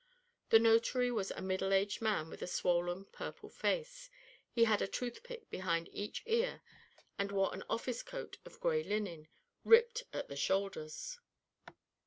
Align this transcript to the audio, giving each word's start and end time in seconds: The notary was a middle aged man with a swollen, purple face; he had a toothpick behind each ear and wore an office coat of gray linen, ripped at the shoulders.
The 0.49 0.57
notary 0.57 1.11
was 1.11 1.29
a 1.29 1.43
middle 1.43 1.71
aged 1.73 2.01
man 2.01 2.27
with 2.31 2.41
a 2.41 2.47
swollen, 2.47 3.05
purple 3.05 3.49
face; 3.51 4.09
he 4.49 4.63
had 4.63 4.81
a 4.81 4.87
toothpick 4.87 5.47
behind 5.51 5.89
each 5.91 6.23
ear 6.25 6.63
and 7.19 7.31
wore 7.31 7.53
an 7.53 7.63
office 7.69 8.01
coat 8.01 8.39
of 8.43 8.59
gray 8.59 8.83
linen, 8.83 9.27
ripped 9.63 10.05
at 10.11 10.27
the 10.27 10.35
shoulders. 10.35 11.19